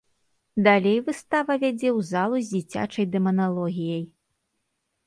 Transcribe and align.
Далей 0.67 0.95
выстава 1.09 1.53
вядзе 1.65 1.89
ў 1.97 2.09
залу 2.11 2.37
з 2.49 2.49
дзіцячай 2.57 3.05
дэманалогіяй. 3.19 4.03